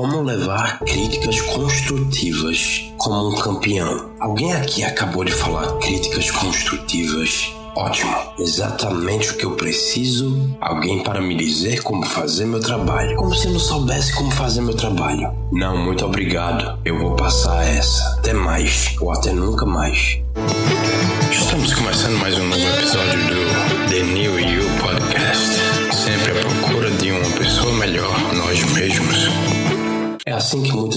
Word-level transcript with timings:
Como 0.00 0.22
levar 0.22 0.78
críticas 0.78 1.42
construtivas 1.42 2.90
como 2.96 3.28
um 3.28 3.34
campeão. 3.34 4.12
Alguém 4.18 4.50
aqui 4.54 4.82
acabou 4.82 5.22
de 5.26 5.30
falar 5.30 5.76
críticas 5.76 6.30
construtivas 6.30 7.52
Ótimo, 7.76 8.16
exatamente 8.38 9.30
o 9.30 9.36
que 9.36 9.44
eu 9.44 9.52
preciso. 9.52 10.56
Alguém 10.60 11.02
para 11.02 11.20
me 11.20 11.36
dizer 11.36 11.82
como 11.82 12.04
fazer 12.04 12.44
meu 12.44 12.60
trabalho. 12.60 13.14
Como 13.16 13.34
se 13.34 13.48
não 13.48 13.60
soubesse 13.60 14.12
como 14.12 14.30
fazer 14.30 14.60
meu 14.60 14.74
trabalho. 14.74 15.32
Não, 15.52 15.76
muito 15.76 16.04
obrigado. 16.04 16.78
Eu 16.84 16.98
vou 16.98 17.14
passar 17.14 17.64
essa. 17.64 18.16
Até 18.18 18.32
mais, 18.32 18.96
ou 19.00 19.12
até 19.12 19.32
nunca 19.32 19.64
mais. 19.64 20.18
Estamos 21.30 21.72
começando 21.74 21.89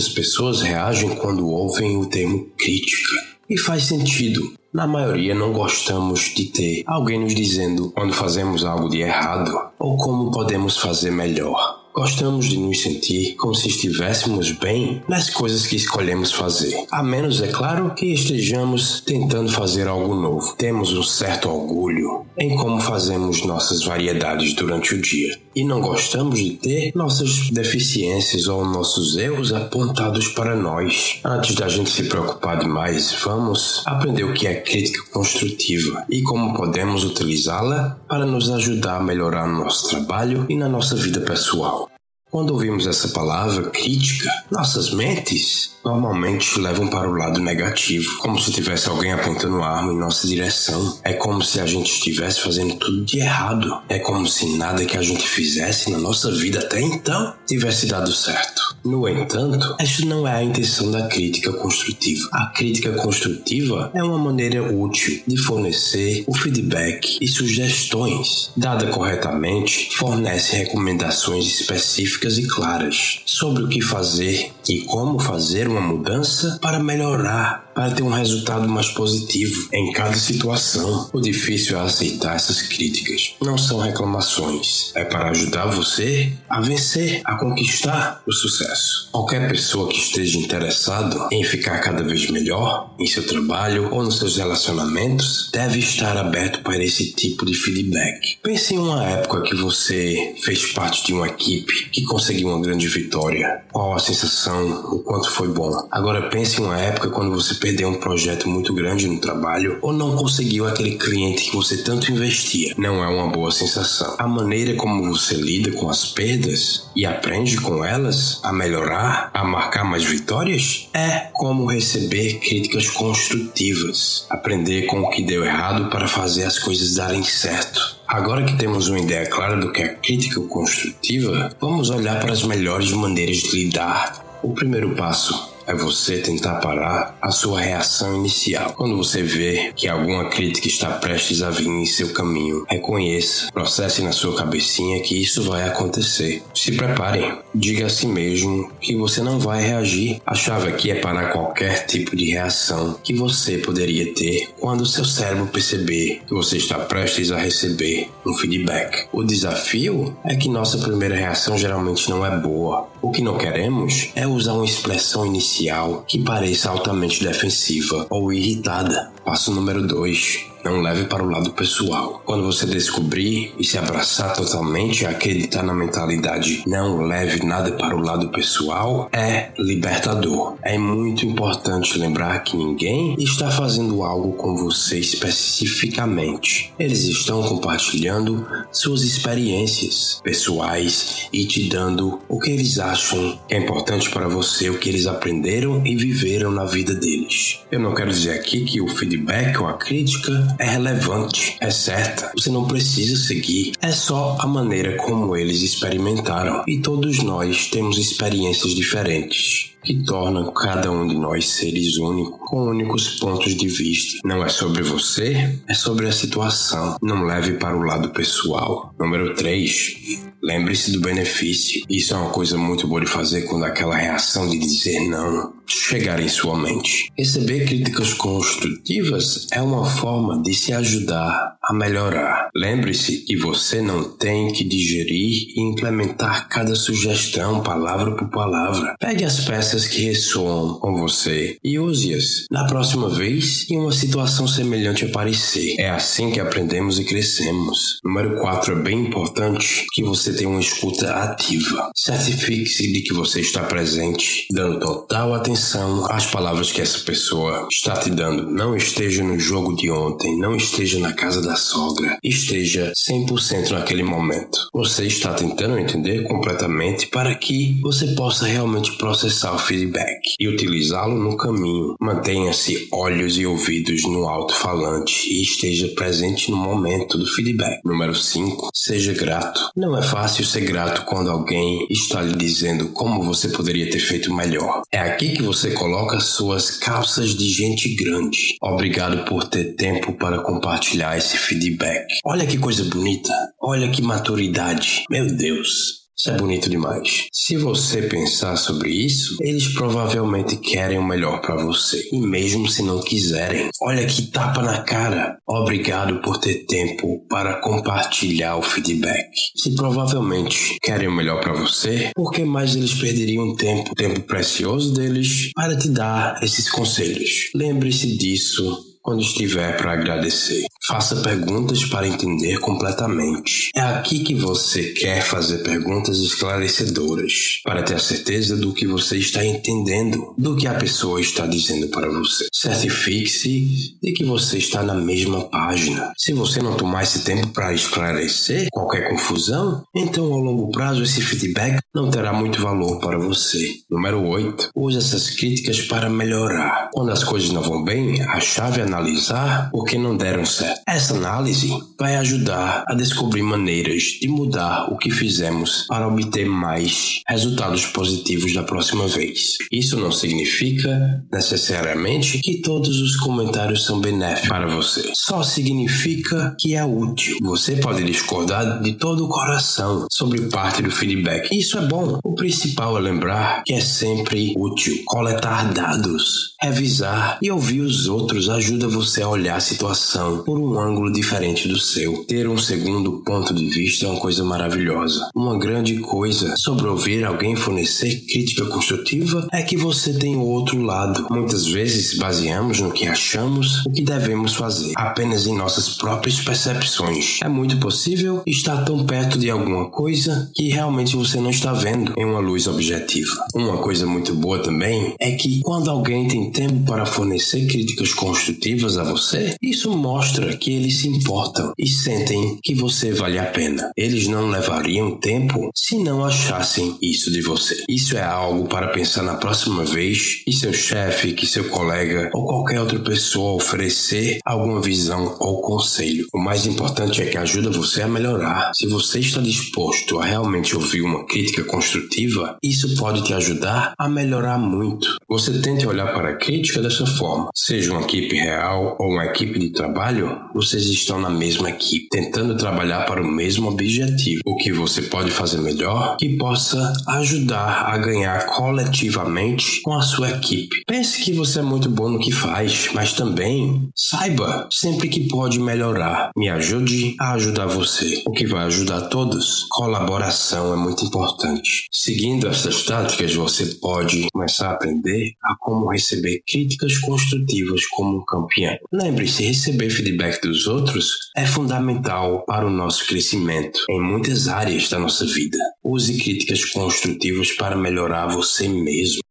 muitas 0.03 0.09
pessoas 0.09 0.61
reagem 0.61 1.15
quando 1.15 1.47
ouvem 1.47 1.97
o 1.97 2.05
termo 2.05 2.47
crítica. 2.57 3.15
E 3.49 3.57
faz 3.57 3.83
sentido. 3.83 4.53
Na 4.73 4.87
maioria, 4.87 5.35
não 5.35 5.53
gostamos 5.53 6.33
de 6.35 6.45
ter 6.45 6.83
alguém 6.87 7.19
nos 7.19 7.35
dizendo 7.35 7.91
quando 7.91 8.11
fazemos 8.11 8.65
algo 8.65 8.89
de 8.89 9.01
errado 9.01 9.55
ou 9.77 9.95
como 9.97 10.31
podemos 10.31 10.77
fazer 10.77 11.11
melhor. 11.11 11.83
Gostamos 11.93 12.47
de 12.47 12.57
nos 12.57 12.81
sentir 12.81 13.35
como 13.35 13.53
se 13.53 13.67
estivéssemos 13.67 14.51
bem 14.51 15.03
nas 15.07 15.29
coisas 15.29 15.67
que 15.67 15.75
escolhemos 15.75 16.31
fazer, 16.31 16.87
a 16.91 17.03
menos, 17.03 17.39
é 17.39 17.47
claro, 17.49 17.93
que 17.93 18.07
estejamos 18.07 18.99
tentando 19.01 19.51
fazer 19.51 19.87
algo 19.87 20.15
novo. 20.15 20.55
Temos 20.57 20.91
um 20.91 21.03
certo 21.03 21.49
orgulho 21.49 22.22
em 22.37 22.55
como 22.55 22.79
fazemos 22.79 23.45
nossas 23.45 23.83
variedades 23.83 24.53
durante 24.53 24.95
o 24.95 25.01
dia 25.01 25.37
e 25.55 25.63
não 25.63 25.81
gostamos 25.81 26.39
de 26.39 26.51
ter 26.51 26.91
nossas 26.95 27.49
deficiências 27.49 28.47
ou 28.47 28.65
nossos 28.65 29.15
erros 29.15 29.53
apontados 29.53 30.27
para 30.29 30.55
nós. 30.55 31.19
Antes 31.23 31.55
da 31.55 31.67
gente 31.67 31.89
se 31.89 32.03
preocupar 32.03 32.59
demais, 32.59 33.15
vamos 33.23 33.83
aprender 33.85 34.23
o 34.23 34.33
que 34.33 34.47
é 34.47 34.55
crítica 34.55 35.03
construtiva 35.11 36.05
e 36.09 36.21
como 36.23 36.55
podemos 36.55 37.03
utilizá-la 37.03 37.97
para 38.07 38.25
nos 38.25 38.49
ajudar 38.49 38.97
a 38.97 39.03
melhorar 39.03 39.47
no 39.47 39.63
nosso 39.63 39.89
trabalho 39.89 40.45
e 40.49 40.55
na 40.55 40.67
nossa 40.67 40.95
vida 40.95 41.21
pessoal. 41.21 41.92
Quando 42.33 42.49
ouvimos 42.49 42.87
essa 42.87 43.09
palavra 43.09 43.69
crítica, 43.69 44.27
nossas 44.49 44.89
mentes 44.89 45.73
normalmente 45.85 46.59
levam 46.59 46.87
para 46.87 47.07
o 47.07 47.13
lado 47.13 47.39
negativo, 47.39 48.17
como 48.17 48.39
se 48.39 48.51
tivesse 48.51 48.89
alguém 48.89 49.11
apontando 49.11 49.61
arma 49.61 49.93
em 49.93 49.97
nossa 49.97 50.27
direção. 50.27 50.97
É 51.03 51.13
como 51.13 51.43
se 51.43 51.59
a 51.59 51.65
gente 51.67 51.93
estivesse 51.93 52.41
fazendo 52.41 52.75
tudo 52.77 53.05
de 53.05 53.19
errado. 53.19 53.83
É 53.87 53.99
como 53.99 54.25
se 54.25 54.57
nada 54.57 54.83
que 54.83 54.97
a 54.97 55.01
gente 55.03 55.27
fizesse 55.27 55.91
na 55.91 55.99
nossa 55.99 56.31
vida 56.31 56.57
até 56.57 56.81
então 56.81 57.35
tivesse 57.45 57.85
dado 57.85 58.11
certo. 58.11 58.63
No 58.83 59.07
entanto, 59.07 59.75
esta 59.79 60.05
não 60.05 60.27
é 60.27 60.35
a 60.35 60.43
intenção 60.43 60.89
da 60.91 61.07
crítica 61.07 61.53
construtiva. 61.53 62.27
A 62.31 62.47
crítica 62.47 62.91
construtiva 62.93 63.91
é 63.93 64.03
uma 64.03 64.17
maneira 64.17 64.73
útil 64.73 65.21
de 65.25 65.37
fornecer 65.37 66.23
o 66.27 66.35
feedback 66.35 67.17
e 67.21 67.27
sugestões. 67.27 68.51
Dada 68.57 68.87
corretamente, 68.87 69.95
fornece 69.95 70.55
recomendações 70.55 71.45
específicas 71.45 72.22
e 72.37 72.47
claras 72.47 73.21
sobre 73.25 73.63
o 73.63 73.67
que 73.67 73.81
fazer 73.81 74.51
e 74.67 74.81
como 74.81 75.19
fazer 75.19 75.67
uma 75.67 75.81
mudança 75.81 76.57
para 76.61 76.79
melhorar, 76.79 77.71
para 77.73 77.91
ter 77.91 78.03
um 78.03 78.09
resultado 78.09 78.67
mais 78.67 78.89
positivo 78.89 79.69
em 79.73 79.91
cada 79.91 80.15
situação. 80.15 81.09
O 81.13 81.19
difícil 81.19 81.77
é 81.77 81.81
aceitar 81.81 82.35
essas 82.35 82.61
críticas. 82.61 83.35
Não 83.41 83.57
são 83.57 83.79
reclamações, 83.79 84.91
é 84.95 85.03
para 85.03 85.29
ajudar 85.29 85.65
você 85.67 86.31
a 86.49 86.61
vencer, 86.61 87.21
a 87.25 87.35
conquistar 87.35 88.21
o 88.27 88.31
sucesso. 88.31 89.09
Qualquer 89.11 89.47
pessoa 89.49 89.89
que 89.89 89.97
esteja 89.97 90.37
interessado 90.37 91.27
em 91.31 91.43
ficar 91.43 91.79
cada 91.79 92.03
vez 92.03 92.29
melhor 92.29 92.93
em 92.99 93.05
seu 93.05 93.25
trabalho 93.25 93.89
ou 93.91 94.03
nos 94.03 94.19
seus 94.19 94.37
relacionamentos 94.37 95.49
deve 95.51 95.79
estar 95.79 96.17
aberto 96.17 96.61
para 96.61 96.83
esse 96.83 97.13
tipo 97.13 97.45
de 97.45 97.53
feedback. 97.53 98.37
Pense 98.41 98.73
em 98.73 98.77
uma 98.77 99.03
época 99.03 99.41
que 99.41 99.55
você 99.55 100.35
fez 100.43 100.71
parte 100.73 101.05
de 101.05 101.13
uma 101.13 101.27
equipe 101.27 101.89
que 101.89 102.03
conseguiu 102.03 102.49
uma 102.49 102.61
grande 102.61 102.87
vitória. 102.87 103.63
Qual 103.71 103.95
a 103.95 103.99
sensação, 103.99 104.85
o 104.91 104.99
quanto 104.99 105.29
foi 105.29 105.47
bom. 105.47 105.71
Agora 105.91 106.29
pense 106.29 106.59
em 106.59 106.65
uma 106.65 106.79
época 106.79 107.09
quando 107.09 107.31
você 107.31 107.55
perdeu 107.63 107.87
um 107.87 107.93
projeto 107.93 108.49
muito 108.49 108.73
grande 108.73 109.07
no 109.07 109.21
trabalho 109.21 109.77
ou 109.81 109.93
não 109.93 110.17
conseguiu 110.17 110.67
aquele 110.67 110.97
cliente 110.97 111.49
que 111.49 111.55
você 111.55 111.77
tanto 111.77 112.11
investia. 112.11 112.73
Não 112.77 113.01
é 113.01 113.07
uma 113.07 113.31
boa 113.31 113.51
sensação. 113.51 114.17
A 114.19 114.27
maneira 114.27 114.75
como 114.75 115.09
você 115.09 115.35
lida 115.35 115.71
com 115.71 115.89
as 115.89 116.03
perdas 116.03 116.89
e 116.93 117.05
aprende 117.05 117.55
com 117.55 117.85
elas 117.85 118.41
a 118.43 118.51
melhorar, 118.51 119.31
a 119.33 119.45
marcar 119.45 119.85
mais 119.85 120.03
vitórias, 120.03 120.89
é 120.93 121.29
como 121.31 121.65
receber 121.65 122.39
críticas 122.39 122.89
construtivas. 122.89 124.25
Aprender 124.29 124.81
com 124.87 124.99
o 124.99 125.09
que 125.09 125.23
deu 125.23 125.45
errado 125.45 125.89
para 125.89 126.05
fazer 126.05 126.43
as 126.43 126.59
coisas 126.59 126.95
darem 126.95 127.23
certo. 127.23 127.95
Agora 128.05 128.43
que 128.43 128.57
temos 128.57 128.89
uma 128.89 128.99
ideia 128.99 129.25
clara 129.27 129.55
do 129.55 129.71
que 129.71 129.81
é 129.81 129.87
crítica 129.87 130.41
construtiva, 130.41 131.49
vamos 131.61 131.89
olhar 131.89 132.19
para 132.19 132.33
as 132.33 132.43
melhores 132.43 132.91
maneiras 132.91 133.37
de 133.37 133.63
lidar. 133.63 134.21
O 134.43 134.53
primeiro 134.53 134.89
passo 134.95 135.52
é 135.67 135.73
você 135.73 136.17
tentar 136.17 136.55
parar 136.55 137.17
a 137.21 137.31
sua 137.31 137.61
reação 137.61 138.15
inicial. 138.15 138.73
Quando 138.73 138.97
você 138.97 139.21
vê 139.21 139.71
que 139.75 139.87
alguma 139.87 140.29
crítica 140.29 140.67
está 140.67 140.89
prestes 140.89 141.41
a 141.41 141.49
vir 141.49 141.67
em 141.67 141.85
seu 141.85 142.13
caminho, 142.13 142.65
reconheça, 142.67 143.51
processe 143.51 144.01
na 144.01 144.11
sua 144.11 144.35
cabecinha 144.35 145.01
que 145.01 145.21
isso 145.21 145.43
vai 145.43 145.67
acontecer. 145.67 146.43
Se 146.53 146.71
prepare, 146.73 147.39
diga 147.53 147.85
a 147.85 147.89
si 147.89 148.07
mesmo 148.07 148.71
que 148.79 148.95
você 148.95 149.21
não 149.21 149.39
vai 149.39 149.63
reagir. 149.63 150.21
A 150.25 150.35
chave 150.35 150.69
aqui 150.69 150.91
é 150.91 150.95
parar 150.95 151.31
qualquer 151.31 151.85
tipo 151.85 152.15
de 152.15 152.31
reação 152.31 152.99
que 153.03 153.13
você 153.13 153.57
poderia 153.57 154.13
ter 154.13 154.49
quando 154.59 154.85
seu 154.85 155.05
cérebro 155.05 155.47
perceber 155.47 156.21
que 156.27 156.33
você 156.33 156.57
está 156.57 156.79
prestes 156.79 157.31
a 157.31 157.37
receber 157.37 158.09
um 158.25 158.33
feedback. 158.33 159.07
O 159.11 159.23
desafio 159.23 160.15
é 160.23 160.35
que 160.35 160.49
nossa 160.49 160.77
primeira 160.77 161.15
reação 161.15 161.57
geralmente 161.57 162.09
não 162.09 162.25
é 162.25 162.37
boa. 162.37 162.92
O 163.03 163.11
que 163.11 163.21
não 163.21 163.37
queremos 163.37 164.11
é 164.15 164.25
usar 164.25 164.53
uma 164.53 164.63
expressão 164.63 165.25
inicial 165.25 166.05
que 166.07 166.17
pareça 166.17 166.69
altamente 166.69 167.21
defensiva 167.21 168.07
ou 168.09 168.31
irritada. 168.31 169.11
Passo 169.25 169.53
número 169.53 169.85
2 169.85 170.52
não 170.63 170.81
leve 170.81 171.05
para 171.05 171.23
o 171.23 171.29
lado 171.29 171.51
pessoal. 171.51 172.21
Quando 172.25 172.43
você 172.43 172.65
descobrir 172.65 173.53
e 173.57 173.63
se 173.63 173.77
abraçar 173.77 174.33
totalmente 174.33 175.05
acreditar 175.05 175.63
na 175.63 175.73
mentalidade 175.73 176.63
não 176.65 177.01
leve 177.01 177.45
nada 177.45 177.71
para 177.71 177.95
o 177.95 178.01
lado 178.01 178.29
pessoal, 178.29 179.09
é 179.11 179.49
libertador. 179.57 180.55
É 180.61 180.77
muito 180.77 181.25
importante 181.25 181.97
lembrar 181.97 182.43
que 182.43 182.57
ninguém 182.57 183.15
está 183.19 183.51
fazendo 183.51 184.03
algo 184.03 184.33
com 184.33 184.55
você 184.55 184.99
especificamente. 184.99 186.73
Eles 186.79 187.03
estão 187.03 187.43
compartilhando 187.43 188.45
suas 188.71 189.01
experiências 189.03 190.21
pessoais 190.23 191.27
e 191.31 191.45
te 191.45 191.69
dando 191.69 192.19
o 192.27 192.39
que 192.39 192.51
eles 192.51 192.79
acham 192.79 193.39
que 193.47 193.55
é 193.55 193.57
importante 193.57 194.09
para 194.09 194.27
você, 194.27 194.69
o 194.69 194.77
que 194.77 194.89
eles 194.89 195.07
aprenderam 195.07 195.85
e 195.85 195.95
viveram 195.95 196.51
na 196.51 196.65
vida 196.65 196.93
deles. 196.93 197.59
Eu 197.71 197.79
não 197.79 197.93
quero 197.93 198.11
dizer 198.11 198.31
aqui 198.31 198.65
que 198.65 198.81
o 198.81 198.87
feedback 198.87 199.57
ou 199.59 199.67
a 199.67 199.73
crítica 199.73 200.52
é 200.59 200.65
relevante, 200.65 201.57
é 201.59 201.69
certa. 201.69 202.31
Você 202.35 202.49
não 202.49 202.65
precisa 202.65 203.15
seguir. 203.15 203.73
É 203.81 203.91
só 203.91 204.37
a 204.39 204.47
maneira 204.47 204.97
como 204.97 205.35
eles 205.35 205.61
experimentaram. 205.61 206.63
E 206.67 206.79
todos 206.79 207.21
nós 207.23 207.67
temos 207.67 207.97
experiências 207.97 208.73
diferentes 208.73 209.72
que 209.83 210.03
tornam 210.03 210.51
cada 210.51 210.91
um 210.91 211.05
de 211.05 211.15
nós 211.15 211.47
seres 211.49 211.97
únicos, 211.97 212.39
com 212.45 212.69
únicos 212.69 213.19
pontos 213.19 213.55
de 213.55 213.67
vista. 213.67 214.19
Não 214.23 214.43
é 214.43 214.49
sobre 214.49 214.81
você, 214.81 215.59
é 215.67 215.73
sobre 215.73 216.07
a 216.07 216.11
situação. 216.11 216.97
Não 217.01 217.25
leve 217.25 217.53
para 217.53 217.75
o 217.75 217.83
lado 217.83 218.09
pessoal. 218.09 218.93
Número 218.99 219.35
3. 219.35 220.31
Lembre-se 220.41 220.91
do 220.91 220.99
benefício. 220.99 221.83
Isso 221.89 222.13
é 222.13 222.17
uma 222.17 222.29
coisa 222.29 222.57
muito 222.57 222.87
boa 222.87 223.01
de 223.01 223.07
fazer 223.07 223.43
quando 223.43 223.63
aquela 223.63 223.95
reação 223.95 224.49
de 224.49 224.57
dizer 224.57 225.07
não 225.07 225.53
chegar 225.65 226.19
em 226.19 226.27
sua 226.27 226.57
mente. 226.57 227.09
Receber 227.17 227.65
críticas 227.65 228.13
construtivas 228.13 229.47
é 229.51 229.61
uma 229.61 229.85
forma 229.85 230.41
de 230.41 230.53
se 230.53 230.73
ajudar 230.73 231.57
melhorar. 231.73 232.49
Lembre-se 232.55 233.25
que 233.25 233.35
você 233.35 233.81
não 233.81 234.03
tem 234.03 234.51
que 234.51 234.63
digerir 234.63 235.53
e 235.55 235.61
implementar 235.61 236.47
cada 236.47 236.75
sugestão 236.75 237.63
palavra 237.63 238.15
por 238.15 238.29
palavra. 238.29 238.95
Pegue 238.99 239.23
as 239.23 239.39
peças 239.39 239.87
que 239.87 240.01
ressoam 240.01 240.79
com 240.79 240.95
você 240.95 241.57
e 241.63 241.79
use-as 241.79 242.45
na 242.51 242.65
próxima 242.65 243.09
vez 243.09 243.63
que 243.63 243.75
uma 243.75 243.91
situação 243.91 244.47
semelhante 244.47 245.05
aparecer. 245.05 245.75
É 245.79 245.89
assim 245.89 246.31
que 246.31 246.39
aprendemos 246.39 246.99
e 246.99 247.05
crescemos. 247.05 247.99
Número 248.03 248.39
4 248.39 248.73
é 248.73 248.81
bem 248.81 249.07
importante 249.07 249.85
que 249.93 250.03
você 250.03 250.33
tenha 250.33 250.49
uma 250.49 250.59
escuta 250.59 251.11
ativa. 251.11 251.91
Certifique-se 251.95 252.91
de 252.91 253.01
que 253.01 253.13
você 253.13 253.41
está 253.41 253.63
presente, 253.63 254.47
dando 254.51 254.79
total 254.79 255.33
atenção 255.33 256.05
às 256.11 256.25
palavras 256.25 256.71
que 256.71 256.81
essa 256.81 256.99
pessoa 256.99 257.67
está 257.71 257.93
te 257.93 258.09
dando. 258.09 258.49
Não 258.49 258.75
esteja 258.75 259.23
no 259.23 259.39
jogo 259.39 259.75
de 259.75 259.89
ontem, 259.89 260.37
não 260.37 260.55
esteja 260.55 260.99
na 260.99 261.13
casa 261.13 261.41
da 261.41 261.55
sogra. 261.63 262.17
Esteja 262.23 262.91
100% 262.95 263.71
naquele 263.71 264.03
momento. 264.03 264.67
Você 264.73 265.05
está 265.05 265.33
tentando 265.33 265.77
entender 265.77 266.27
completamente 266.27 267.07
para 267.07 267.33
que 267.35 267.79
você 267.81 268.07
possa 268.15 268.45
realmente 268.45 268.93
processar 268.97 269.53
o 269.53 269.59
feedback 269.59 270.35
e 270.39 270.47
utilizá-lo 270.47 271.17
no 271.17 271.37
caminho. 271.37 271.95
Mantenha-se 271.99 272.87
olhos 272.91 273.37
e 273.37 273.45
ouvidos 273.45 274.03
no 274.03 274.27
alto-falante 274.27 275.29
e 275.29 275.41
esteja 275.41 275.87
presente 275.95 276.51
no 276.51 276.57
momento 276.57 277.17
do 277.17 277.25
feedback. 277.25 277.79
Número 277.85 278.15
5. 278.15 278.69
Seja 278.73 279.13
grato. 279.13 279.71
Não 279.75 279.97
é 279.97 280.01
fácil 280.01 280.45
ser 280.45 280.61
grato 280.61 281.05
quando 281.05 281.31
alguém 281.31 281.87
está 281.89 282.21
lhe 282.21 282.35
dizendo 282.35 282.89
como 282.89 283.23
você 283.23 283.47
poderia 283.49 283.89
ter 283.89 283.99
feito 283.99 284.33
melhor. 284.33 284.81
É 284.91 284.99
aqui 284.99 285.29
que 285.29 285.41
você 285.41 285.71
coloca 285.71 286.19
suas 286.19 286.71
calças 286.71 287.35
de 287.35 287.49
gente 287.49 287.95
grande. 287.95 288.57
Obrigado 288.61 289.25
por 289.25 289.45
ter 289.45 289.75
tempo 289.75 290.13
para 290.13 290.41
compartilhar 290.41 291.17
esse 291.17 291.37
feedback. 291.43 292.05
Olha 292.25 292.45
que 292.45 292.57
coisa 292.57 292.83
bonita. 292.85 293.33
Olha 293.61 293.89
que 293.89 294.01
maturidade. 294.01 295.03
Meu 295.09 295.27
Deus. 295.27 296.03
Isso 296.15 296.29
é 296.29 296.37
bonito 296.37 296.69
demais. 296.69 297.25
Se 297.33 297.57
você 297.57 298.03
pensar 298.03 298.55
sobre 298.55 298.91
isso, 298.91 299.35
eles 299.41 299.73
provavelmente 299.73 300.55
querem 300.55 300.97
o 300.97 301.03
melhor 301.03 301.41
para 301.41 301.55
você. 301.55 302.01
E 302.13 302.17
mesmo 302.17 302.69
se 302.69 302.81
não 302.81 303.01
quiserem, 303.01 303.69
olha 303.81 304.05
que 304.05 304.27
tapa 304.27 304.61
na 304.61 304.83
cara. 304.83 305.37
Obrigado 305.45 306.21
por 306.21 306.37
ter 306.37 306.65
tempo 306.65 307.25
para 307.27 307.55
compartilhar 307.55 308.55
o 308.55 308.61
feedback. 308.61 309.27
Se 309.57 309.75
provavelmente 309.75 310.77
querem 310.81 311.09
o 311.09 311.15
melhor 311.15 311.41
para 311.41 311.53
você, 311.53 312.11
por 312.15 312.31
que 312.31 312.45
mais 312.45 312.75
eles 312.75 312.93
perderiam 312.93 313.53
tempo, 313.55 313.93
tempo 313.93 314.21
precioso 314.21 314.93
deles, 314.93 315.51
para 315.53 315.75
te 315.75 315.89
dar 315.89 316.41
esses 316.41 316.69
conselhos? 316.69 317.49
Lembre-se 317.53 318.15
disso 318.15 318.93
quando 319.01 319.21
estiver 319.21 319.75
para 319.75 319.91
agradecer. 319.91 320.63
Faça 320.85 321.15
perguntas 321.15 321.85
para 321.85 322.05
entender 322.05 322.59
completamente. 322.59 323.69
É 323.73 323.79
aqui 323.79 324.19
que 324.19 324.35
você 324.35 324.91
quer 324.91 325.21
fazer 325.21 325.59
perguntas 325.59 326.17
esclarecedoras, 326.17 327.61
para 327.63 327.83
ter 327.83 327.95
a 327.95 327.99
certeza 327.99 328.57
do 328.57 328.73
que 328.73 328.85
você 328.85 329.17
está 329.17 329.45
entendendo, 329.45 330.33
do 330.37 330.57
que 330.57 330.67
a 330.67 330.73
pessoa 330.73 331.21
está 331.21 331.47
dizendo 331.47 331.87
para 331.87 332.09
você. 332.09 332.47
Certifique-se 332.51 333.95
de 334.01 334.11
que 334.11 334.25
você 334.25 334.57
está 334.57 334.83
na 334.83 334.93
mesma 334.93 335.49
página. 335.49 336.11
Se 336.17 336.33
você 336.33 336.61
não 336.61 336.75
tomar 336.75 337.03
esse 337.03 337.23
tempo 337.23 337.47
para 337.47 337.73
esclarecer 337.73 338.67
qualquer 338.69 339.09
confusão, 339.09 339.85
então 339.95 340.33
ao 340.33 340.39
longo 340.39 340.69
prazo 340.69 341.01
esse 341.01 341.21
feedback 341.21 341.79
não 341.95 342.09
terá 342.09 342.33
muito 342.33 342.61
valor 342.61 342.99
para 342.99 343.17
você. 343.17 343.75
Número 343.89 344.21
8. 344.21 344.71
Use 344.75 344.97
essas 344.97 345.29
críticas 345.29 345.79
para 345.81 346.09
melhorar. 346.09 346.89
Quando 346.91 347.11
as 347.11 347.23
coisas 347.23 347.51
não 347.51 347.61
vão 347.61 347.85
bem, 347.85 348.21
a 348.21 348.41
chave 348.41 348.81
é 348.81 348.83
analisar 348.83 349.69
o 349.73 349.85
que 349.85 349.97
não 349.97 350.17
deram 350.17 350.45
certo. 350.45 350.72
Essa 350.87 351.15
análise 351.15 351.69
vai 351.99 352.15
ajudar 352.17 352.83
a 352.87 352.95
descobrir 352.95 353.41
maneiras 353.41 354.03
de 354.21 354.27
mudar 354.27 354.91
o 354.91 354.97
que 354.97 355.09
fizemos 355.09 355.85
para 355.87 356.07
obter 356.07 356.45
mais 356.45 357.21
resultados 357.27 357.85
positivos 357.87 358.53
da 358.53 358.63
próxima 358.63 359.07
vez. 359.07 359.57
Isso 359.71 359.97
não 359.97 360.11
significa 360.11 361.23
necessariamente 361.31 362.39
que 362.39 362.61
todos 362.61 362.99
os 363.01 363.15
comentários 363.17 363.85
são 363.85 363.99
benéficos 363.99 364.49
para 364.49 364.67
você. 364.67 365.11
Só 365.15 365.43
significa 365.43 366.55
que 366.59 366.75
é 366.75 366.83
útil. 366.83 367.37
Você 367.41 367.77
pode 367.77 368.03
discordar 368.03 368.81
de 368.81 368.93
todo 368.93 369.25
o 369.25 369.29
coração 369.29 370.05
sobre 370.11 370.41
parte 370.49 370.81
do 370.81 370.91
feedback. 370.91 371.49
Isso 371.51 371.77
é 371.77 371.87
bom. 371.87 372.19
O 372.23 372.35
principal 372.35 372.97
é 372.97 373.01
lembrar 373.01 373.63
que 373.63 373.73
é 373.73 373.81
sempre 373.81 374.53
útil 374.57 375.01
coletar 375.05 375.73
dados, 375.73 376.55
revisar 376.61 377.37
e 377.41 377.51
ouvir 377.51 377.81
os 377.81 378.07
outros 378.07 378.49
ajuda 378.49 378.87
você 378.87 379.21
a 379.21 379.29
olhar 379.29 379.57
a 379.57 379.61
situação 379.61 380.43
por 380.43 380.59
um 380.63 380.79
ângulo 380.79 381.11
diferente 381.11 381.67
do 381.67 381.77
seu. 381.77 382.23
Ter 382.25 382.47
um 382.47 382.57
segundo 382.57 383.21
ponto 383.23 383.53
de 383.53 383.69
vista 383.69 384.05
é 384.05 384.09
uma 384.09 384.19
coisa 384.19 384.43
maravilhosa. 384.43 385.29
Uma 385.35 385.57
grande 385.57 385.99
coisa 385.99 386.55
sobre 386.57 386.87
ouvir 386.87 387.23
alguém 387.23 387.55
fornecer 387.55 388.25
crítica 388.27 388.65
construtiva 388.65 389.47
é 389.51 389.61
que 389.61 389.75
você 389.75 390.13
tem 390.13 390.35
o 390.35 390.45
outro 390.45 390.81
lado. 390.81 391.27
Muitas 391.29 391.67
vezes 391.67 392.17
baseamos 392.17 392.79
no 392.79 392.91
que 392.91 393.05
achamos 393.05 393.85
o 393.85 393.91
que 393.91 394.01
devemos 394.01 394.53
fazer, 394.53 394.93
apenas 394.95 395.45
em 395.47 395.55
nossas 395.55 395.89
próprias 395.89 396.39
percepções. 396.39 397.39
É 397.43 397.49
muito 397.49 397.77
possível 397.77 398.41
estar 398.45 398.83
tão 398.85 399.05
perto 399.05 399.37
de 399.37 399.49
alguma 399.49 399.89
coisa 399.89 400.49
que 400.53 400.69
realmente 400.69 401.15
você 401.15 401.39
não 401.39 401.49
está 401.49 401.73
vendo 401.73 402.13
em 402.17 402.25
uma 402.25 402.39
luz 402.39 402.67
objetiva. 402.67 403.31
Uma 403.53 403.77
coisa 403.77 404.05
muito 404.05 404.33
boa 404.33 404.59
também 404.59 405.15
é 405.19 405.31
que 405.31 405.59
quando 405.61 405.89
alguém 405.89 406.27
tem 406.27 406.51
tempo 406.51 406.85
para 406.85 407.05
fornecer 407.05 407.67
críticas 407.67 408.13
construtivas, 408.13 408.93
a 408.97 409.03
você, 409.03 409.55
isso 409.61 409.89
mostra 409.95 410.52
que 410.57 410.73
eles 410.73 410.97
se 410.97 411.07
importam 411.07 411.73
e 411.77 411.87
sentem 411.87 412.57
que 412.63 412.73
você 412.73 413.11
vale 413.11 413.37
a 413.37 413.45
pena. 413.45 413.91
Eles 413.95 414.27
não 414.27 414.49
levariam 414.49 415.19
tempo 415.19 415.69
se 415.75 415.97
não 415.97 416.23
achassem 416.25 416.97
isso 417.01 417.31
de 417.31 417.41
você. 417.41 417.83
Isso 417.87 418.17
é 418.17 418.23
algo 418.23 418.67
para 418.67 418.87
pensar 418.87 419.23
na 419.23 419.35
próxima 419.35 419.83
vez 419.83 420.43
que 420.43 420.51
seu 420.51 420.73
chefe, 420.73 421.33
que 421.33 421.45
seu 421.45 421.69
colega 421.69 422.29
ou 422.33 422.45
qualquer 422.45 422.79
outra 422.79 422.99
pessoa 422.99 423.53
oferecer 423.53 424.39
alguma 424.45 424.81
visão 424.81 425.35
ou 425.39 425.61
conselho. 425.61 426.27
O 426.33 426.39
mais 426.39 426.65
importante 426.65 427.21
é 427.21 427.25
que 427.25 427.37
ajuda 427.37 427.69
você 427.69 428.01
a 428.01 428.07
melhorar. 428.07 428.71
Se 428.73 428.87
você 428.87 429.19
está 429.19 429.41
disposto 429.41 430.19
a 430.19 430.25
realmente 430.25 430.75
ouvir 430.75 431.01
uma 431.01 431.25
crítica 431.25 431.63
construtiva, 431.63 432.57
isso 432.63 432.95
pode 432.95 433.23
te 433.23 433.33
ajudar 433.33 433.93
a 433.97 434.09
melhorar 434.09 434.57
muito. 434.57 435.17
Você 435.27 435.59
tente 435.59 435.85
olhar 435.85 436.13
para 436.13 436.29
a 436.29 436.37
crítica 436.37 436.81
dessa 436.81 437.05
forma. 437.05 437.49
Seja 437.53 437.91
uma 437.91 438.01
equipe 438.01 438.35
real 438.35 438.53
real 438.53 438.95
ou 438.99 439.11
uma 439.11 439.25
equipe 439.25 439.59
de 439.59 439.69
trabalho, 439.69 440.39
vocês 440.53 440.83
estão 440.85 441.19
na 441.19 441.29
mesma 441.29 441.69
equipe, 441.69 442.07
tentando 442.09 442.57
trabalhar 442.57 443.05
para 443.05 443.21
o 443.21 443.27
mesmo 443.27 443.69
objetivo. 443.69 444.41
O 444.45 444.55
que 444.55 444.71
você 444.71 445.03
pode 445.03 445.31
fazer 445.31 445.59
melhor 445.59 446.17
que 446.17 446.37
possa 446.37 446.93
ajudar 447.07 447.85
a 447.87 447.97
ganhar 447.97 448.45
coletivamente 448.47 449.81
com 449.81 449.93
a 449.93 450.01
sua 450.01 450.31
equipe. 450.31 450.83
Pense 450.87 451.21
que 451.21 451.33
você 451.33 451.59
é 451.59 451.61
muito 451.61 451.89
bom 451.89 452.09
no 452.09 452.19
que 452.19 452.31
faz, 452.31 452.89
mas 452.93 453.13
também 453.13 453.89
saiba 453.95 454.67
sempre 454.71 455.09
que 455.09 455.27
pode 455.27 455.59
melhorar. 455.59 456.31
Me 456.35 456.49
ajude 456.49 457.15
a 457.19 457.33
ajudar 457.33 457.67
você, 457.67 458.23
o 458.25 458.31
que 458.31 458.45
vai 458.45 458.65
ajudar 458.65 459.01
todos. 459.09 459.65
Colaboração 459.69 460.73
é 460.73 460.77
muito 460.77 461.05
importante. 461.05 461.87
Seguindo 461.91 462.47
essas 462.47 462.83
táticas, 462.83 463.33
você 463.33 463.65
pode 463.81 464.27
começar 464.31 464.69
a 464.69 464.73
aprender 464.73 465.33
a 465.43 465.55
como 465.59 465.91
receber 465.91 466.41
críticas 466.47 466.97
construtivas 466.99 467.85
como 467.87 468.17
um 468.17 468.25
campeão 468.25 468.53
Lembre-se, 468.91 469.43
receber 469.43 469.89
feedback 469.89 470.32
dos 470.41 470.67
outros 470.67 471.31
é 471.35 471.45
fundamental 471.45 472.45
para 472.45 472.65
o 472.65 472.69
nosso 472.69 473.05
crescimento 473.07 473.79
em 473.89 474.01
muitas 474.01 474.47
áreas 474.47 474.89
da 474.89 474.99
nossa 474.99 475.25
vida. 475.25 475.57
Use 475.83 476.17
críticas 476.21 476.65
construtivas 476.65 477.51
para 477.51 477.75
melhorar 477.75 478.27
você 478.27 478.67
mesmo. 478.67 479.21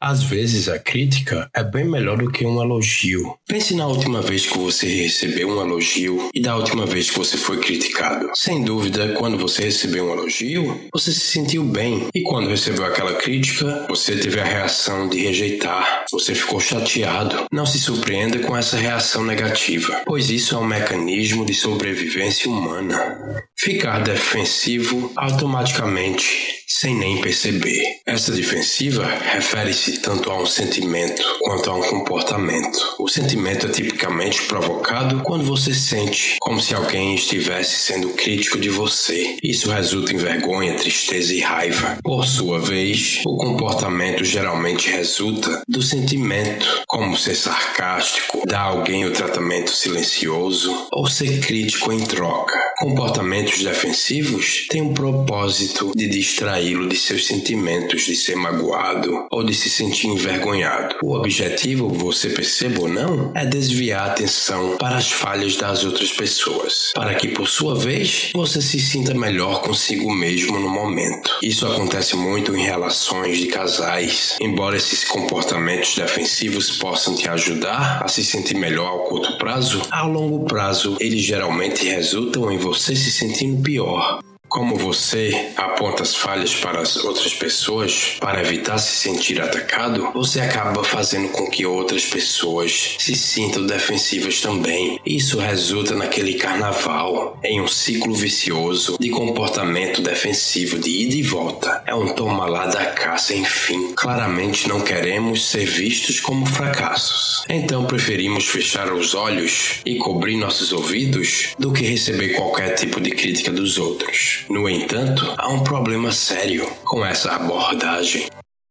Às 0.00 0.22
vezes 0.22 0.68
a 0.68 0.78
crítica 0.78 1.50
é 1.52 1.64
bem 1.64 1.84
melhor 1.84 2.18
do 2.18 2.30
que 2.30 2.46
um 2.46 2.62
elogio. 2.62 3.34
Pense 3.48 3.74
na 3.74 3.86
última 3.86 4.22
vez 4.22 4.46
que 4.46 4.56
você 4.56 4.86
recebeu 4.86 5.48
um 5.48 5.60
elogio 5.60 6.30
e 6.32 6.40
da 6.40 6.56
última 6.56 6.86
vez 6.86 7.10
que 7.10 7.18
você 7.18 7.36
foi 7.36 7.58
criticado. 7.58 8.30
Sem 8.34 8.62
dúvida, 8.62 9.14
quando 9.14 9.36
você 9.36 9.64
recebeu 9.64 10.04
um 10.04 10.12
elogio, 10.12 10.88
você 10.92 11.10
se 11.10 11.20
sentiu 11.20 11.64
bem. 11.64 12.06
E 12.14 12.22
quando 12.22 12.48
recebeu 12.48 12.84
aquela 12.84 13.14
crítica, 13.14 13.86
você 13.88 14.14
teve 14.14 14.38
a 14.38 14.44
reação 14.44 15.08
de 15.08 15.18
rejeitar. 15.18 16.04
Você 16.12 16.32
ficou 16.32 16.60
chateado. 16.60 17.46
Não 17.52 17.66
se 17.66 17.80
surpreenda 17.80 18.38
com 18.38 18.56
essa 18.56 18.76
reação 18.76 19.24
negativa, 19.24 20.02
pois 20.06 20.30
isso 20.30 20.54
é 20.54 20.58
um 20.58 20.64
mecanismo 20.64 21.44
de 21.44 21.54
sobrevivência 21.54 22.48
humana. 22.48 23.18
Ficar 23.56 23.98
defensivo 23.98 25.12
automaticamente 25.16 26.58
sem 26.68 26.94
nem 26.94 27.20
perceber. 27.20 27.82
Essa 28.08 28.32
defensiva 28.32 29.04
refere-se 29.04 29.98
tanto 29.98 30.30
a 30.30 30.40
um 30.40 30.46
sentimento 30.46 31.22
quanto 31.42 31.70
a 31.70 31.74
um 31.74 31.82
comportamento. 31.82 32.96
O 32.98 33.06
sentimento 33.06 33.66
é 33.66 33.68
tipicamente 33.68 34.44
provocado 34.44 35.20
quando 35.20 35.44
você 35.44 35.74
sente 35.74 36.38
como 36.40 36.58
se 36.58 36.74
alguém 36.74 37.16
estivesse 37.16 37.78
sendo 37.78 38.08
crítico 38.14 38.58
de 38.58 38.70
você. 38.70 39.36
Isso 39.42 39.70
resulta 39.70 40.14
em 40.14 40.16
vergonha, 40.16 40.78
tristeza 40.78 41.34
e 41.34 41.40
raiva. 41.40 41.98
Por 42.02 42.26
sua 42.26 42.58
vez, 42.58 43.20
o 43.26 43.36
comportamento 43.36 44.24
geralmente 44.24 44.88
resulta 44.88 45.60
do 45.68 45.82
sentimento, 45.82 46.66
como 46.86 47.14
ser 47.14 47.34
sarcástico, 47.34 48.40
dar 48.46 48.60
a 48.60 48.70
alguém 48.70 49.04
o 49.04 49.12
tratamento 49.12 49.70
silencioso 49.70 50.88
ou 50.90 51.06
ser 51.06 51.40
crítico 51.40 51.92
em 51.92 52.00
troca. 52.06 52.58
Comportamentos 52.80 53.64
defensivos 53.64 54.68
têm 54.68 54.82
o 54.82 54.94
propósito 54.94 55.90
de 55.96 56.06
distraí-lo 56.06 56.88
de 56.88 56.94
seus 56.94 57.26
sentimentos 57.26 58.02
de 58.02 58.14
ser 58.14 58.36
magoado 58.36 59.26
ou 59.32 59.42
de 59.42 59.52
se 59.52 59.68
sentir 59.68 60.06
envergonhado. 60.06 60.94
O 61.02 61.16
objetivo, 61.16 61.88
você 61.88 62.28
perceba 62.28 62.82
ou 62.82 62.88
não, 62.88 63.32
é 63.34 63.44
desviar 63.44 64.02
a 64.02 64.12
atenção 64.12 64.76
para 64.76 64.96
as 64.96 65.10
falhas 65.10 65.56
das 65.56 65.82
outras 65.82 66.12
pessoas, 66.12 66.92
para 66.94 67.16
que 67.16 67.26
por 67.26 67.48
sua 67.48 67.74
vez 67.74 68.30
você 68.32 68.62
se 68.62 68.78
sinta 68.78 69.12
melhor 69.12 69.60
consigo 69.62 70.14
mesmo 70.14 70.60
no 70.60 70.70
momento. 70.70 71.32
Isso 71.42 71.66
acontece 71.66 72.14
muito 72.14 72.56
em 72.56 72.62
relações 72.62 73.38
de 73.38 73.48
casais. 73.48 74.36
Embora 74.40 74.76
esses 74.76 75.02
comportamentos 75.02 75.96
defensivos 75.96 76.78
possam 76.78 77.16
te 77.16 77.28
ajudar 77.28 78.04
a 78.04 78.06
se 78.06 78.24
sentir 78.24 78.54
melhor 78.54 78.86
ao 78.86 79.00
curto 79.00 79.36
prazo, 79.36 79.82
ao 79.90 80.08
longo 80.08 80.44
prazo 80.44 80.96
eles 81.00 81.24
geralmente 81.24 81.84
resultam 81.84 82.52
em 82.52 82.67
você 82.68 82.94
se 82.94 83.10
sentindo 83.10 83.62
pior. 83.62 84.20
Como 84.58 84.74
você 84.74 85.52
aponta 85.56 86.02
as 86.02 86.16
falhas 86.16 86.52
para 86.56 86.80
as 86.80 86.96
outras 86.96 87.32
pessoas 87.32 88.16
para 88.18 88.40
evitar 88.40 88.76
se 88.78 88.96
sentir 88.96 89.40
atacado, 89.40 90.10
você 90.12 90.40
acaba 90.40 90.82
fazendo 90.82 91.28
com 91.28 91.48
que 91.48 91.64
outras 91.64 92.04
pessoas 92.06 92.96
se 92.98 93.14
sintam 93.14 93.64
defensivas 93.64 94.40
também. 94.40 94.98
Isso 95.06 95.38
resulta 95.38 95.94
naquele 95.94 96.34
carnaval, 96.34 97.38
em 97.44 97.60
um 97.60 97.68
ciclo 97.68 98.12
vicioso 98.12 98.96
de 98.98 99.10
comportamento 99.10 100.02
defensivo 100.02 100.76
de 100.76 100.90
ida 100.90 101.14
e 101.14 101.22
volta. 101.22 101.80
É 101.86 101.94
um 101.94 102.08
toma 102.08 102.44
lá 102.46 102.66
da 102.66 102.84
caça, 102.86 103.36
enfim. 103.36 103.92
Claramente 103.94 104.68
não 104.68 104.80
queremos 104.80 105.46
ser 105.46 105.66
vistos 105.66 106.18
como 106.18 106.44
fracassos. 106.44 107.44
Então 107.48 107.84
preferimos 107.84 108.48
fechar 108.48 108.92
os 108.92 109.14
olhos 109.14 109.74
e 109.86 109.98
cobrir 109.98 110.36
nossos 110.36 110.72
ouvidos 110.72 111.54
do 111.56 111.72
que 111.72 111.84
receber 111.84 112.30
qualquer 112.30 112.74
tipo 112.74 113.00
de 113.00 113.12
crítica 113.12 113.52
dos 113.52 113.78
outros. 113.78 114.47
No 114.48 114.66
entanto, 114.66 115.34
há 115.36 115.48
um 115.48 115.62
problema 115.62 116.10
sério 116.10 116.66
com 116.82 117.04
essa 117.04 117.32
abordagem. 117.32 118.30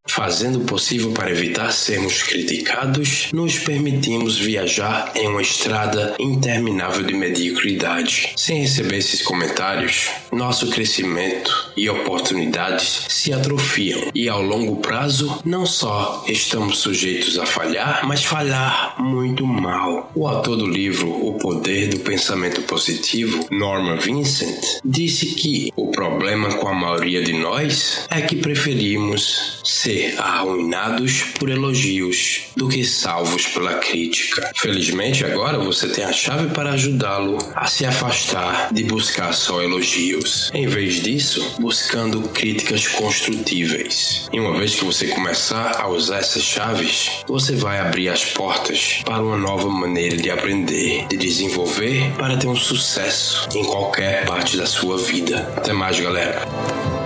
Fazendo 0.10 0.60
o 0.60 0.66
possível 0.66 1.12
para 1.12 1.30
evitar 1.30 1.72
sermos 1.72 2.24
criticados, 2.24 3.30
nos 3.34 3.60
permitimos 3.60 4.38
viajar 4.38 5.12
em 5.16 5.28
uma 5.28 5.42
estrada 5.42 6.16
interminável 6.20 7.04
de 7.04 7.14
mediocridade. 7.14 8.34
Sem 8.36 8.62
receber 8.62 8.98
esses 8.98 9.22
comentários, 9.22 10.10
nosso 10.32 10.70
crescimento 10.70 11.72
e 11.76 11.90
oportunidades 11.90 13.06
se 13.10 13.32
atrofiam 13.34 14.10
e 14.14 14.28
ao 14.28 14.42
longo 14.42 14.78
prazo 14.78 15.40
não 15.46 15.66
só 15.66 16.24
estamos 16.28 16.80
sujeitos 16.80 17.38
a 17.38 17.46
falhar, 17.46 18.08
mas 18.08 18.24
falhar 18.24 18.96
muito 19.00 19.46
mal. 19.46 20.12
O 20.16 20.28
autor 20.28 20.56
do 20.56 20.68
livro 20.68 21.10
O 21.10 21.34
Poder 21.34 21.90
do 21.90 22.00
Pensamento 22.00 22.62
Positivo, 22.64 23.46
Norman 23.52 23.98
Vincent, 23.98 24.80
disse 24.84 25.28
que 25.28 25.72
o 25.76 25.92
problema 25.92 26.56
com 26.56 26.68
a 26.68 26.74
maioria 26.74 27.24
de 27.24 27.34
nós 27.34 28.06
é 28.10 28.22
que 28.22 28.36
preferimos 28.36 29.60
ser 29.64 29.97
ser 29.98 30.20
arruinados 30.20 31.24
por 31.40 31.50
elogios 31.50 32.44
do 32.56 32.68
que 32.68 32.84
salvos 32.84 33.48
pela 33.48 33.76
crítica. 33.76 34.52
Felizmente, 34.56 35.26
agora 35.26 35.58
você 35.58 35.88
tem 35.88 36.04
a 36.04 36.14
chave 36.14 36.54
para 36.54 36.72
ajudá-lo 36.72 37.38
a 37.56 37.66
se 37.66 37.86
afastar 37.86 38.72
de 38.72 38.84
buscar 38.84 39.34
só 39.34 39.62
elogios. 39.62 40.52
Em 40.54 40.68
vez 40.68 41.02
disso, 41.02 41.56
buscando 41.60 42.22
críticas 42.30 42.88
construtíveis. 42.88 44.28
E 44.32 44.40
uma 44.40 44.58
vez 44.58 44.76
que 44.76 44.86
você 44.86 45.08
começar 45.08 45.80
a 45.80 45.88
usar 45.88 46.20
essas 46.20 46.44
chaves, 46.44 47.10
você 47.28 47.56
vai 47.56 47.80
abrir 47.80 48.10
as 48.10 48.24
portas 48.26 49.02
para 49.04 49.24
uma 49.24 49.38
nova 49.38 49.70
maneira 49.70 50.16
de 50.16 50.30
aprender, 50.30 51.08
de 51.08 51.18
desenvolver 51.18 52.12
para 52.18 52.38
ter 52.38 52.48
um 52.48 52.56
sucesso 52.56 53.48
em 53.56 53.64
qualquer 53.64 54.26
parte 54.26 54.58
da 54.58 54.66
sua 54.66 54.98
vida. 54.98 55.52
Até 55.58 55.74
mais, 55.74 56.00
galera. 56.00 56.97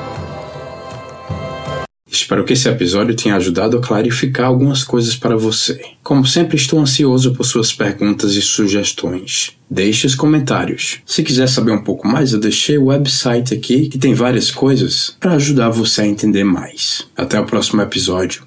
Espero 2.32 2.46
que 2.46 2.54
esse 2.54 2.70
episódio 2.70 3.14
tenha 3.14 3.36
ajudado 3.36 3.78
a 3.78 3.82
clarificar 3.82 4.46
algumas 4.46 4.86
coisas 4.86 5.18
para 5.18 5.36
você. 5.36 5.82
Como 6.02 6.26
sempre, 6.26 6.56
estou 6.56 6.80
ansioso 6.80 7.34
por 7.34 7.44
suas 7.44 7.74
perguntas 7.74 8.36
e 8.36 8.42
sugestões. 8.42 9.52
Deixe 9.70 10.08
os 10.08 10.16
comentários. 10.16 11.00
Se 11.06 11.24
quiser 11.24 11.50
saber 11.50 11.74
um 11.74 11.84
pouco 11.84 12.08
mais, 12.08 12.32
eu 12.32 12.40
deixei 12.40 12.78
o 12.78 12.86
website 12.86 13.54
aqui 13.54 13.90
que 13.90 13.98
tem 13.98 14.14
várias 14.14 14.50
coisas 14.50 15.14
para 15.20 15.34
ajudar 15.34 15.72
você 15.72 16.04
a 16.04 16.08
entender 16.08 16.46
mais. 16.46 17.06
Até 17.18 17.38
o 17.38 17.46
próximo 17.46 17.82
episódio. 17.82 18.44